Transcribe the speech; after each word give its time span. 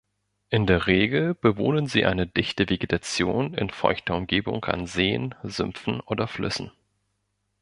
In 0.49 0.65
der 0.65 0.87
Regel 0.87 1.35
bewohnen 1.35 1.85
sie 1.85 2.05
eine 2.07 2.25
dichte 2.25 2.67
Vegetation 2.69 3.53
in 3.53 3.69
feuchter 3.69 4.15
Umgebung 4.15 4.65
an 4.65 4.87
Seen, 4.87 5.35
Sümpfen 5.43 5.99
oder 5.99 6.27
Flüssen. 6.27 6.71